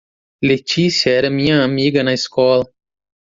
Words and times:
Letícia 0.43 1.11
era 1.11 1.29
minha 1.29 1.63
amiga 1.63 2.03
na 2.03 2.11
escola. 2.11 2.65